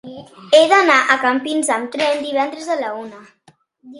He 0.59 0.61
d'anar 0.71 0.95
a 1.15 1.17
Campins 1.25 1.69
amb 1.77 1.91
tren 1.97 2.25
divendres 2.29 2.71
a 2.77 2.81
la 2.83 2.89
una. 3.05 3.21